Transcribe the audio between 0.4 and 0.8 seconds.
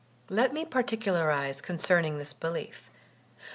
me